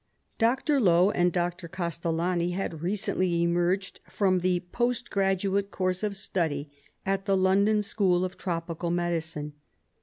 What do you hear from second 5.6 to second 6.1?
course